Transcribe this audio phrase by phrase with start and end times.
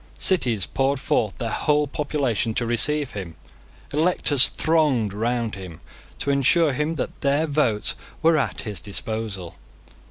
[0.17, 3.35] Cities poured forth their whole population to receive him.
[3.93, 5.79] Electors thronged round him,
[6.17, 7.93] to assure him that their votes
[8.23, 9.57] were at his disposal.